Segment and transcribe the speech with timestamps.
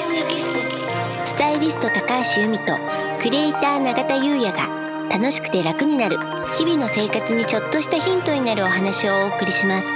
[0.00, 2.72] ススタイリスト高橋由美と
[3.20, 6.16] クリエイター永田優也が楽しくて楽になる
[6.56, 9.86] 日々の生活にちょっとしたヒントになるお話をお送りします。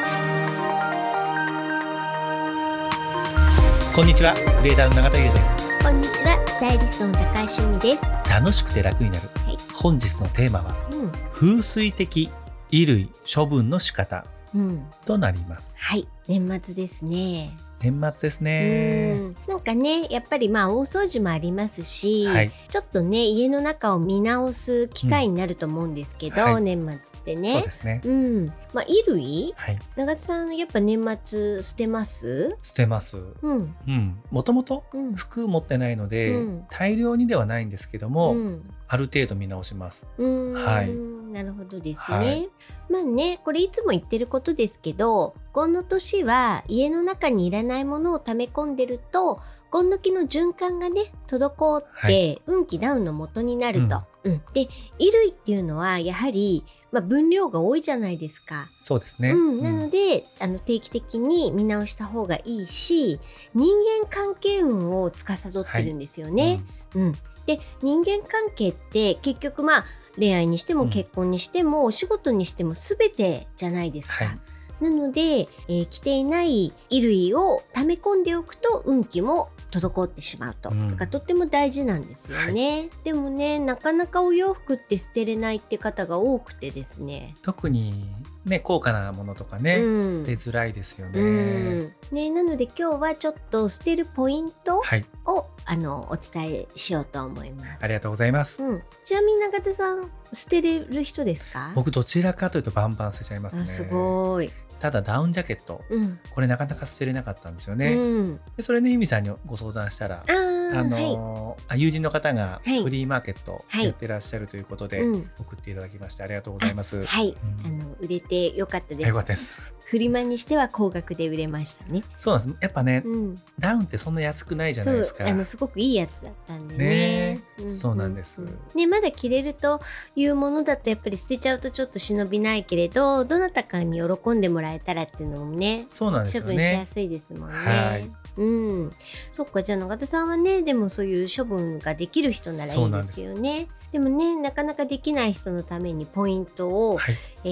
[3.95, 5.57] こんにちはクリエイターの永田優也です。
[5.83, 8.31] こんにちはスタイリストの高橋由美です。
[8.31, 9.57] 楽しくて楽になる、はい。
[9.73, 11.13] 本日のテーマはうん。
[11.33, 12.29] 風水的
[12.71, 14.85] 衣類処分の仕方うん。
[15.07, 15.75] となります。
[15.79, 19.35] はい年末ですね年末ですうねん。
[19.47, 22.53] なんかねやっぱりまあ大掃除もありますし、はい。
[22.71, 26.63] ちょっとね家の中を見直す機会になると思うんですけど、うんはい。
[26.63, 28.01] 年末ってそうねですね。
[28.05, 28.47] うん。
[28.73, 29.53] まあ衣類？
[29.57, 29.79] はい。
[29.97, 32.57] 長田さんやっぱ年末捨てます？
[32.63, 33.19] 捨てます。
[33.43, 33.75] うん。
[33.87, 34.17] うん。
[34.31, 35.15] もともとうん。
[35.15, 36.65] 服持ってないので、うん。
[36.71, 38.63] 大量にではないんですけども、うん。
[38.89, 40.07] ある程度見直します。
[40.19, 42.17] はいなるほどですね。
[42.17, 42.49] はい。
[42.89, 49.41] まあねこれいつも言ってることですけどこの年は家の中にいらないものを溜め込んでると
[49.71, 52.43] 今時の循環がね滞って、はい。
[52.47, 54.03] 運気ダウンの元になると。
[54.23, 54.43] うん。
[54.53, 54.69] で
[54.99, 58.69] 衣類っていうのはやはり、まあ、分量が多いじゃないですか。
[58.81, 63.19] そうですね、うん、なので、あの定期的に見直した方がいいし
[63.55, 66.63] 人間関係運を司ってるんですよね。
[66.95, 67.13] うん、
[67.47, 69.85] で人間関係って結局まあ
[70.17, 70.91] 恋愛にしてもうん。
[70.91, 74.25] 結婚にしても、お仕事にしても全てじゃないですか。
[74.25, 74.39] はい。
[74.81, 80.89] なので、えー着ていない衣類を溜め込んでおくと運気も滞ってしまうと、うん。
[80.89, 87.35] だからとっても大事なんですよね、でもねなかなかお洋服って捨てれないって方が多くてですね。
[87.43, 88.09] 特に
[88.45, 90.17] ね高価なものとかね、うん。
[90.17, 91.93] 捨てづらいですよね、うん。
[92.13, 95.05] ねなので今日はちょっと捨てるポイントはい。
[95.27, 97.79] を、あのお伝えしようと思います。
[97.81, 101.73] ありがとうございます、うん、ちなみに永田さん捨てれる人ですか？
[101.75, 103.63] 僕どちらかというとバンバン捨てちゃいますね。
[103.63, 104.51] あすごい。
[104.85, 105.83] ただダウンジャケット。
[105.89, 106.19] うん。
[106.31, 111.17] これなかなか捨てれなかったんですよね、うん、でそれね由美さんにご相談したらあーあはい。
[111.17, 117.05] のーあ友人の方がはいフリーマーケットはいやってらっしゃるということで、うん送っていただきましてありがとうございます。
[117.05, 119.09] はい、うんあの売れてよかったです。
[119.09, 119.73] よかったです。
[119.87, 122.03] フリマにしては高額で売れましたね。
[122.19, 122.59] そうなんです。
[122.61, 125.27] やっぱね、うん、ダウンってそんな安くないじゃないですか。
[125.27, 127.41] あのすごくいいやつだったんでね。
[127.59, 128.41] ねんそうなんです
[128.75, 129.81] ねまだ着れると
[130.17, 135.87] いうものだとやっぱり捨てちゃうとちょっと忍びないけれど、どなたかに喜んでもらえたらっていうのもね。
[135.93, 136.87] そうなんですよ処分しやね。
[136.87, 137.57] すいですもんね。
[137.57, 138.93] はいうん。
[139.33, 143.69] そっか、じゃあ永田さんはね、でもそういう処分ができる人ならいいですよね。
[143.93, 147.15] でもね、なかなかできない人のためにポイントを、はい。
[147.45, 147.49] え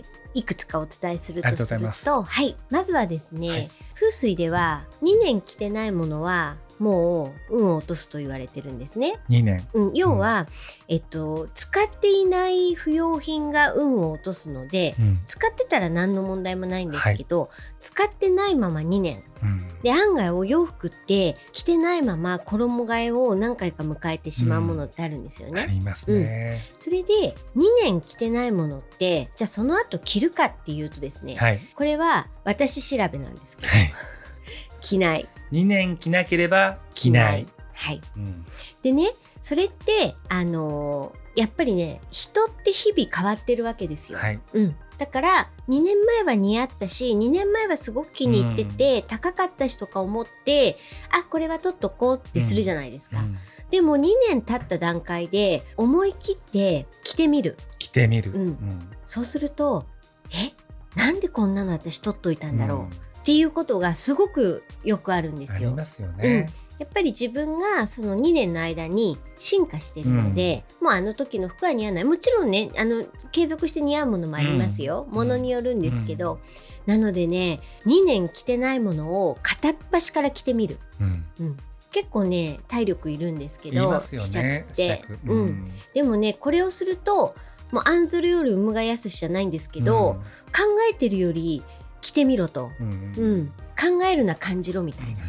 [0.00, 3.70] ーいくつかお伝えするととすると、はい、まずはですね、はい
[4.02, 9.20] 風水では2年着てないものはもう運を落とすと言われてるんですね。
[9.28, 9.66] 2年。
[9.72, 10.48] うん、要は、
[10.88, 15.20] えっと、使っていない不要品が運を落とすので、うん。
[15.26, 19.80] 使ってたら何の問題もないんですけど、使ってないまま2年うん。
[19.82, 25.66] で案外お洋服って着てないまま衣替えを何回か迎えてしまうものってあるんですよあね。
[25.68, 26.62] りますね。
[26.80, 31.60] それで2年着てないものってじゃあその後着るかっていうとですね、はい。
[31.74, 33.94] これは私調べなんですけどはい。
[34.80, 35.28] 着ない。
[35.52, 37.46] 2年着なければ着ない。
[37.74, 38.44] はい、うん。
[38.82, 44.18] でねそれってあのーやっぱりね人って日々変わってるわけですよ。
[44.18, 44.40] はい。
[44.52, 50.76] うん、だから2年前は似合ったし2年前はすごく気に入ってて、高かったしとか思って
[51.10, 53.36] あこれは取っとこうってするじゃないですか、うん。
[53.70, 57.56] でも2年経った段階で思い切って着てみる。
[57.78, 58.30] 着てみる。
[58.32, 58.48] うん。
[58.50, 58.90] ん。
[59.06, 59.86] そうすると
[60.30, 60.52] え？
[60.98, 62.90] なんでこんなの私取っといたんだろう、うん
[63.22, 65.68] っていうことがすごくよくあるんですよ。
[65.68, 66.48] ありますよね。
[66.78, 72.04] やっぱり自分がその2年の間に進化してるので、もうあの時の服は似合わない。
[72.04, 75.14] もちろんねあの継続して似合うものもありますよ、うん。
[75.14, 76.40] ものによるんですけど、
[76.86, 81.24] なのでね2年着てないものを片っ端から着てみる、うん。
[81.38, 81.56] うん、
[81.92, 84.74] 結構ね体力いるんですけどすよ試着ねっ。
[84.74, 85.04] て。
[85.26, 87.36] うん、でもねこれをすると
[87.70, 90.16] もう案ずるより産むがやすしじゃないんですけど、
[90.52, 91.62] 考えてるより
[92.02, 95.20] 着てみろと、うんううんん、考えるな感じろみたいな、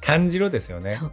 [0.00, 1.06] 感じろですよねそ。
[1.06, 1.12] う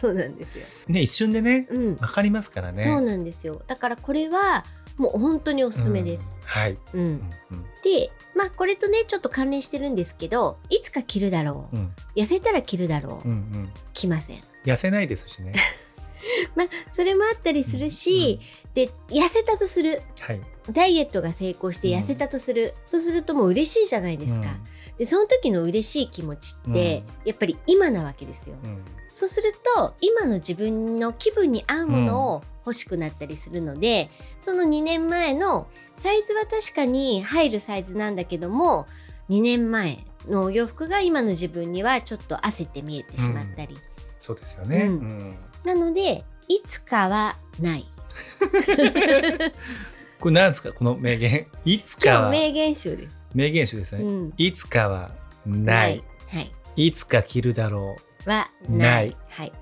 [0.00, 0.64] そうなんですよ。
[0.86, 2.84] ね一瞬でねうんわかりますからね。
[2.84, 4.64] そうなんですよだからこれは
[4.96, 6.36] もう本当におすすめです。
[6.40, 6.78] うんはい。
[6.94, 13.72] うんうんでまあこれとねちょっと関連してるんですけどいつか着るだろう、うん痩せたら着るだろう、うんうん。
[13.92, 14.40] 着ません。
[14.64, 15.54] 痩せないですしね。
[16.54, 18.40] まあそれもあったりするし、
[18.74, 20.40] で痩せたとするはい。
[20.70, 24.56] ダイエットが成功して痩せたとする、そうするともう嬉しいじゃないですか。
[24.98, 28.56] でその時の嬉しい気持ちって、やっぱり今なわけですよ。
[28.62, 28.70] うん。
[28.70, 38.86] うんそうすると今の自分の気分に合うものを欲しくなったりするので、その2年前のサイズは確かに入るサイズなんだけども
[39.30, 43.78] 2年前のお洋服が今の自分にはちょっと焦って見えてしまったり、
[44.20, 44.84] そうですよね。
[44.84, 45.36] ううんん。
[45.64, 47.86] なのでいつかはない
[50.20, 50.72] これなんですか？
[50.72, 51.46] この名言。
[51.64, 52.30] いつかは。
[52.30, 54.02] 名言集です、名言集ですね。
[54.02, 55.10] うん、いつかは
[55.46, 56.02] ない。
[56.28, 56.52] はい。
[56.76, 59.10] いつか着るだろはなない。
[59.10, 59.52] いはい、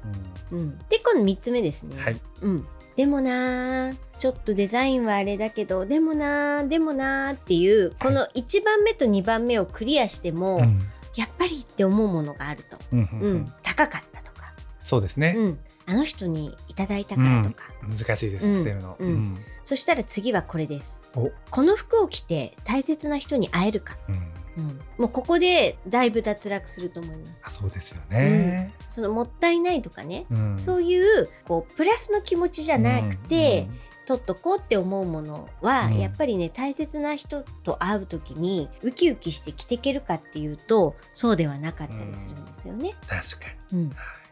[0.53, 0.56] う。
[0.56, 0.61] うん。
[0.61, 2.20] うん、で今度3つ目ですね、はい。
[2.43, 2.67] うん、
[2.97, 10.81] でもなーちょっとデザインはあれだけどでもなーでもなーっていうこの1番目と2番目をクリアしても、うん。
[11.14, 13.35] やっぱりって思うものがあると、うんううん。
[13.38, 13.52] ん。
[13.62, 14.52] 高かったとか、
[14.82, 15.35] そうですね。
[15.37, 18.55] うん、あの人にいただいたからとか、難しいです、うん。
[18.55, 18.97] 捨てるの。
[18.99, 19.38] うん。
[19.62, 21.00] そしたら次はこれです。
[21.15, 21.31] お。
[21.50, 24.33] この服を着て大切な人に会えるか、うん。
[24.56, 27.33] うん、もうここでだいぶ脱落すると思います。
[27.44, 28.73] あそうですよね。
[28.88, 30.59] そのもったいないとかね、うん。
[30.59, 33.69] そういうこうプラスの気持ちじゃなくて、
[34.06, 35.99] 取っとこうって思うものは、うん。
[35.99, 42.94] やっぱりね大切な人と会う時にウキウキして着ていけるかっていうとそうではなかったりするんですよね。
[43.03, 43.09] うん。
[43.09, 43.88] 確かうん。
[43.88, 43.91] に。
[43.91, 44.25] はい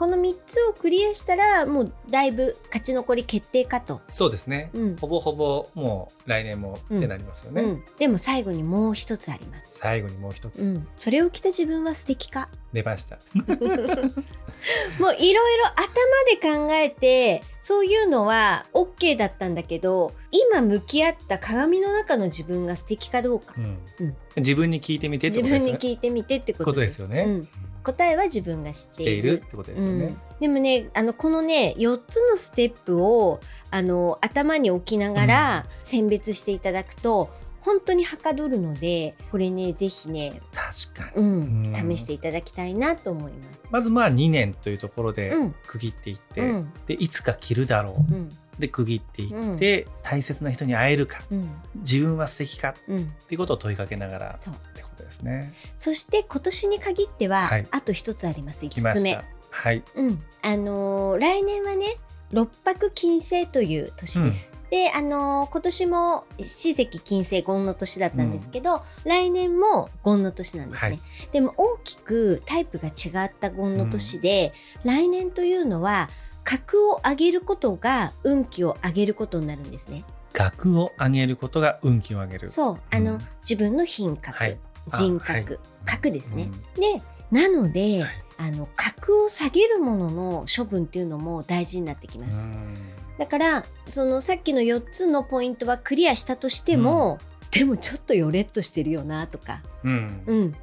[0.00, 4.00] この3つをクリアしたらもうだいぶ勝ち残り決定かと。
[4.08, 4.70] そうですね。
[4.72, 7.60] うんほぼほぼもう来年もってなりますよね。
[7.60, 9.76] うん、でも最後にもう一つあります。
[9.76, 13.18] 最後にもう一つうん、それを着た自分は素敵か出ました。
[13.36, 25.76] もういろいろ頭で考えてそういうのは OK だったんだけど今向き合った鏡の中の自分が素敵かどうか、うんうん自分に聞いてみてって自分ことですよね。
[25.76, 27.42] に聞いてみてってここととですよね。
[27.80, 29.42] うん答えは自分が知っている。
[29.44, 30.04] ってことですよね。
[30.04, 30.18] うん。
[30.40, 33.40] でもねあのこのね4つのステップを
[33.70, 37.30] あの頭に置きながら選別していただくと、
[37.62, 41.22] 本当にはかどるのでこれねぜひね、確かに。
[41.22, 41.96] うんうん。
[41.96, 43.48] 試していただきたいなと思います。
[43.70, 45.54] まずまあ2年というところでうん。
[45.66, 46.72] 区切っていって、うん。
[46.86, 48.14] でいつか着るだろう。
[48.14, 48.28] うん。
[48.58, 51.20] で区切っていって、大切な人に会えるか。
[51.30, 51.50] うん。
[51.76, 52.70] 自分は素敵か。
[52.70, 54.36] っうん、ていうことを問いかけながら。
[54.36, 54.54] そう
[55.00, 55.54] ってことですね。
[55.76, 59.22] そして今年に限っては、はいあと一つあります5つ目。
[59.50, 59.82] はい。
[59.94, 61.96] うん、あのー来年はね
[62.32, 64.52] 六白金星という年です。
[64.70, 70.90] で、あのー今年も四石金星ゴンの年だったんですけど、来年もゴンの年なんですね。
[70.90, 71.00] はい
[71.32, 74.52] でも大きくタイプが違ったゴンの年で、
[74.84, 76.08] 来年というのは
[76.44, 80.04] 格を上げることが運気を上げることになるんですね。
[80.32, 82.46] 額を上げることが運気を上げる。
[82.46, 85.46] そう、あの、うん自分の品格、はいあ人格、はい。
[85.84, 86.50] 格ですね。
[86.76, 86.80] うん。
[86.80, 88.24] で、なので、はい。
[88.40, 92.48] あの格を下げるものの処分っていうのも大事になってきます。
[92.48, 92.74] うん。
[93.18, 97.18] だからそのさっきの4つのポイントはクリアしたとしても、
[97.50, 100.22] でもちょっとヨレっとしてるよなとか、うん。
[100.26, 100.54] うん、うん。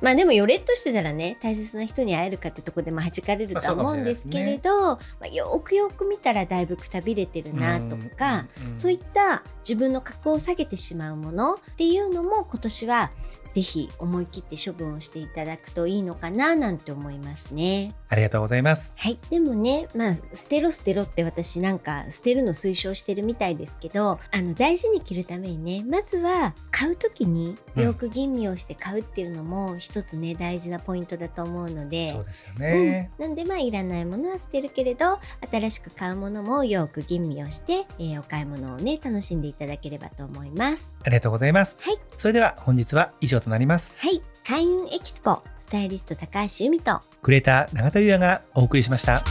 [0.00, 8.78] まあでもヨレっとしてたらね大切な人に会えるかってとこでも弾かれるとは思うんですけれど、まあ、よくよく見たらだいぶくたびれてるなとか、うん。
[8.78, 13.10] そういった自分の格を下げてしまうものっていうのも今年は
[13.46, 17.94] ぜひ思い切って処分をしていただくといいのかななんて思いますね。
[18.08, 18.92] ありがとうございます。
[18.96, 19.18] はい。
[19.28, 33.10] でもね、まあ、捨てろ捨てろって私なんか捨てるの推奨してるみたいですけど、あの、大事に着るためにね、まずは買うときによく吟味をして買うっていうのも一つね、大事なポイントだと思うので、そうですよね。
[33.18, 35.18] うん、なんでまあいらないものは捨てるけれど
[35.50, 41.76] 新しく買うものもよく吟味をして、えーお買い物をね楽しんでいただければと思いますありがとうございます。
[41.80, 43.94] はいそれでは本日は以上となります。
[43.98, 49.22] はい開運エキスポスタイリスト高橋由美とクレーター永田優也がお送りしました。